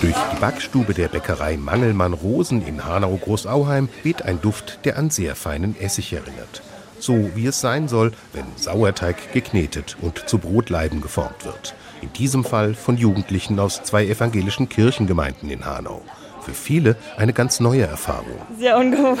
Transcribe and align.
Durch 0.00 0.14
die 0.14 0.40
Backstube 0.40 0.94
der 0.94 1.08
Bäckerei 1.08 1.58
Mangelmann 1.58 2.14
Rosen 2.14 2.66
in 2.66 2.86
Hanau-Großauheim 2.86 3.90
weht 4.02 4.22
ein 4.22 4.40
Duft, 4.40 4.78
der 4.86 4.96
an 4.96 5.10
sehr 5.10 5.36
feinen 5.36 5.78
Essig 5.78 6.14
erinnert. 6.14 6.62
So 6.98 7.30
wie 7.34 7.46
es 7.46 7.60
sein 7.60 7.86
soll, 7.86 8.12
wenn 8.32 8.46
Sauerteig 8.56 9.34
geknetet 9.34 9.98
und 10.00 10.26
zu 10.26 10.38
Brotleiben 10.38 11.02
geformt 11.02 11.44
wird. 11.44 11.74
In 12.00 12.10
diesem 12.14 12.44
Fall 12.44 12.72
von 12.72 12.96
Jugendlichen 12.96 13.58
aus 13.58 13.82
zwei 13.82 14.06
evangelischen 14.06 14.70
Kirchengemeinden 14.70 15.50
in 15.50 15.66
Hanau. 15.66 16.00
Für 16.40 16.54
viele 16.54 16.96
eine 17.18 17.34
ganz 17.34 17.60
neue 17.60 17.82
Erfahrung. 17.82 18.38
Sehr 18.58 18.78
ungewohnt, 18.78 19.20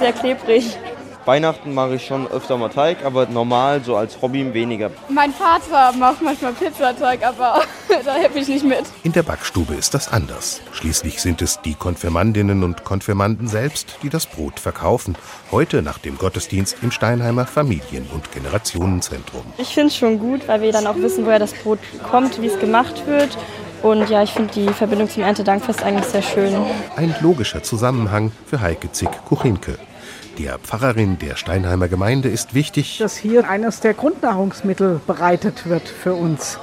sehr 0.00 0.14
klebrig. 0.14 0.78
Weihnachten 1.26 1.72
mache 1.74 1.96
ich 1.96 2.06
schon 2.06 2.26
öfter 2.28 2.56
mal 2.56 2.68
Teig, 2.68 3.04
aber 3.04 3.26
normal 3.26 3.82
so 3.82 3.96
als 3.96 4.20
Hobby 4.20 4.52
weniger. 4.54 4.90
Mein 5.08 5.32
Vater 5.32 5.92
macht 5.96 6.22
manchmal 6.22 6.52
Pizzateig, 6.52 7.26
aber 7.26 7.62
da 8.04 8.14
helfe 8.14 8.38
ich 8.38 8.48
nicht 8.48 8.64
mit. 8.64 8.84
In 9.02 9.12
der 9.12 9.22
Backstube 9.22 9.74
ist 9.74 9.94
das 9.94 10.08
anders. 10.08 10.60
Schließlich 10.72 11.20
sind 11.20 11.42
es 11.42 11.60
die 11.62 11.74
Konfirmandinnen 11.74 12.62
und 12.62 12.84
Konfirmanden 12.84 13.48
selbst, 13.48 13.98
die 14.02 14.10
das 14.10 14.26
Brot 14.26 14.60
verkaufen. 14.60 15.16
Heute 15.50 15.82
nach 15.82 15.98
dem 15.98 16.18
Gottesdienst 16.18 16.76
im 16.82 16.90
Steinheimer 16.90 17.46
Familien- 17.46 18.08
und 18.12 18.30
Generationenzentrum. 18.32 19.44
Ich 19.58 19.68
finde 19.68 19.88
es 19.88 19.96
schon 19.96 20.18
gut, 20.18 20.46
weil 20.46 20.60
wir 20.60 20.72
dann 20.72 20.86
auch 20.86 20.96
wissen, 20.96 21.24
woher 21.24 21.38
das 21.38 21.52
Brot 21.52 21.78
kommt, 22.10 22.40
wie 22.40 22.46
es 22.46 22.58
gemacht 22.58 23.06
wird. 23.06 23.36
Und 23.82 24.08
ja, 24.08 24.22
ich 24.22 24.30
finde 24.30 24.52
die 24.54 24.68
Verbindung 24.68 25.10
zum 25.10 25.22
Erntedankfest 25.22 25.82
eigentlich 25.82 26.06
sehr 26.06 26.22
schön. 26.22 26.54
Ein 26.96 27.14
logischer 27.20 27.62
Zusammenhang 27.62 28.32
für 28.46 28.60
Heike 28.60 28.90
Zick-Kuchinke. 28.92 29.78
Der 30.38 30.58
Pfarrerin 30.58 31.18
der 31.18 31.36
Steinheimer 31.36 31.88
Gemeinde 31.88 32.28
ist 32.28 32.54
wichtig, 32.54 32.98
dass 32.98 33.16
hier 33.16 33.48
eines 33.48 33.80
der 33.80 33.94
Grundnahrungsmittel 33.94 35.00
bereitet 35.06 35.68
wird 35.68 35.88
für 35.88 36.14
uns. 36.14 36.58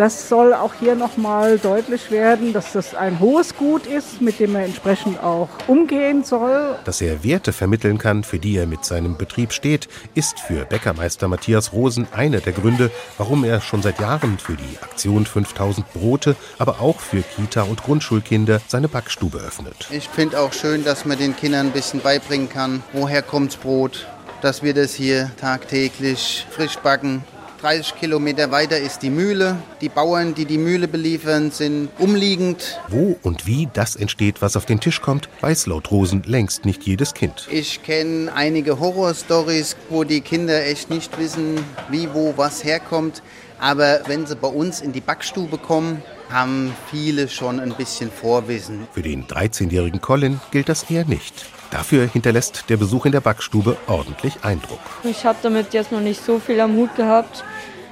Das 0.00 0.30
soll 0.30 0.54
auch 0.54 0.72
hier 0.80 0.94
nochmal 0.94 1.58
deutlich 1.58 2.10
werden, 2.10 2.54
dass 2.54 2.72
das 2.72 2.94
ein 2.94 3.20
hohes 3.20 3.54
Gut 3.54 3.84
ist, 3.84 4.22
mit 4.22 4.40
dem 4.40 4.56
er 4.56 4.64
entsprechend 4.64 5.22
auch 5.22 5.50
umgehen 5.66 6.24
soll. 6.24 6.74
Dass 6.86 7.02
er 7.02 7.22
Werte 7.22 7.52
vermitteln 7.52 7.98
kann, 7.98 8.24
für 8.24 8.38
die 8.38 8.56
er 8.56 8.66
mit 8.66 8.82
seinem 8.82 9.18
Betrieb 9.18 9.52
steht, 9.52 9.90
ist 10.14 10.40
für 10.40 10.64
Bäckermeister 10.64 11.28
Matthias 11.28 11.74
Rosen 11.74 12.08
einer 12.12 12.38
der 12.38 12.54
Gründe, 12.54 12.90
warum 13.18 13.44
er 13.44 13.60
schon 13.60 13.82
seit 13.82 14.00
Jahren 14.00 14.38
für 14.38 14.54
die 14.54 14.78
Aktion 14.80 15.26
5000 15.26 15.92
Brote, 15.92 16.34
aber 16.58 16.80
auch 16.80 16.98
für 16.98 17.20
Kita- 17.20 17.64
und 17.64 17.82
Grundschulkinder 17.82 18.62
seine 18.68 18.88
Backstube 18.88 19.36
öffnet. 19.36 19.86
Ich 19.90 20.08
finde 20.08 20.40
auch 20.40 20.54
schön, 20.54 20.82
dass 20.82 21.04
man 21.04 21.18
den 21.18 21.36
Kindern 21.36 21.66
ein 21.66 21.72
bisschen 21.72 22.00
beibringen 22.00 22.48
kann, 22.48 22.82
woher 22.94 23.20
kommt's 23.20 23.56
Brot, 23.56 24.06
dass 24.40 24.62
wir 24.62 24.72
das 24.72 24.94
hier 24.94 25.30
tagtäglich 25.38 26.46
frisch 26.50 26.78
backen 26.78 27.22
30 27.60 27.96
Kilometer 27.96 28.50
weiter 28.50 28.78
ist 28.78 29.02
die 29.02 29.10
Mühle. 29.10 29.56
Die 29.82 29.90
Bauern, 29.90 30.34
die 30.34 30.46
die 30.46 30.56
Mühle 30.56 30.88
beliefern, 30.88 31.50
sind 31.50 31.90
umliegend. 31.98 32.80
Wo 32.88 33.18
und 33.22 33.46
wie 33.46 33.68
das 33.72 33.96
entsteht, 33.96 34.40
was 34.40 34.56
auf 34.56 34.64
den 34.64 34.80
Tisch 34.80 35.02
kommt, 35.02 35.28
weiß 35.42 35.66
laut 35.66 35.90
Rosen 35.90 36.22
längst 36.24 36.64
nicht 36.64 36.84
jedes 36.84 37.12
Kind. 37.12 37.46
Ich 37.50 37.82
kenne 37.82 38.32
einige 38.32 38.80
Horrorstories, 38.80 39.76
wo 39.90 40.04
die 40.04 40.22
Kinder 40.22 40.64
echt 40.64 40.88
nicht 40.88 41.18
wissen, 41.18 41.62
wie, 41.90 42.08
wo, 42.14 42.32
was 42.36 42.64
herkommt. 42.64 43.22
Aber 43.58 44.00
wenn 44.06 44.26
sie 44.26 44.36
bei 44.36 44.48
uns 44.48 44.80
in 44.80 44.92
die 44.92 45.02
Backstube 45.02 45.58
kommen, 45.58 46.02
haben 46.30 46.74
viele 46.90 47.28
schon 47.28 47.60
ein 47.60 47.74
bisschen 47.74 48.10
Vorwissen. 48.10 48.88
Für 48.92 49.02
den 49.02 49.26
13-jährigen 49.26 50.00
Colin 50.00 50.40
gilt 50.50 50.70
das 50.70 50.90
eher 50.90 51.04
nicht. 51.04 51.44
Dafür 51.70 52.06
hinterlässt 52.06 52.64
der 52.68 52.76
Besuch 52.76 53.06
in 53.06 53.12
der 53.12 53.20
Backstube 53.20 53.76
ordentlich 53.86 54.42
Eindruck. 54.42 54.80
Ich 55.04 55.24
habe 55.24 55.38
damit 55.42 55.72
jetzt 55.72 55.92
noch 55.92 56.00
nicht 56.00 56.24
so 56.24 56.38
viel 56.38 56.60
am 56.60 56.76
Hut 56.76 56.94
gehabt. 56.96 57.44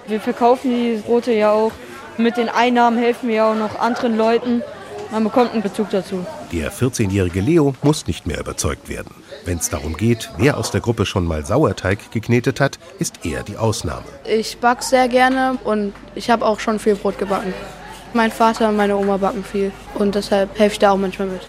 Wir 0.07 0.21
verkaufen 0.21 0.71
die 0.71 1.03
Brote 1.05 1.33
ja 1.33 1.53
auch. 1.53 1.73
Mit 2.17 2.37
den 2.37 2.49
Einnahmen 2.49 2.99
helfen 2.99 3.29
wir 3.29 3.37
ja 3.37 3.53
auch 3.53 3.57
noch 3.57 3.79
anderen 3.79 4.17
Leuten. 4.17 4.63
Man 5.11 5.25
bekommt 5.25 5.53
einen 5.53 5.63
Bezug 5.63 5.91
dazu. 5.91 6.27
Der 6.53 6.73
14-jährige 6.73 7.41
Leo 7.41 7.75
muss 7.83 8.07
nicht 8.07 8.27
mehr 8.27 8.41
überzeugt 8.41 8.89
werden. 8.89 9.15
Wenn 9.45 9.59
es 9.59 9.71
darum 9.71 9.97
geht, 9.97 10.31
wer 10.37 10.59
aus 10.59 10.71
der 10.71 10.81
Gruppe 10.81 11.07
schon 11.07 11.25
mal 11.27 11.47
Sauerteig 11.47 12.11
geknetet 12.11 12.61
hat, 12.61 12.79
ist 12.99 13.25
er 13.25 13.43
die 13.43 13.57
Ausnahme. 13.57 14.05
Ich 14.25 14.59
backe 14.59 14.83
sehr 14.85 15.09
gerne 15.09 15.57
und 15.65 15.95
ich 16.15 16.29
habe 16.31 16.45
auch 16.45 16.61
schon 16.61 16.79
viel 16.79 16.97
Brot 16.97 17.19
gebacken. 17.19 17.55
Mein 18.13 18.31
Vater 18.31 18.69
und 18.69 18.77
meine 18.77 18.97
Oma 18.97 19.19
backen 19.19 19.45
viel 19.45 19.73
und 19.95 20.15
deshalb 20.15 20.59
helfe 20.59 20.75
ich 20.75 20.79
da 20.79 20.91
auch 20.91 20.97
manchmal 20.97 21.29
mit. 21.29 21.49